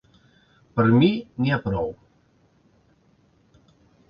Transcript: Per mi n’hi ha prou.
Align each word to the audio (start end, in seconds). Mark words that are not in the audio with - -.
Per 0.79 0.85
mi 1.03 1.09
n’hi 1.43 1.53
ha 1.57 1.59
prou. 1.67 1.93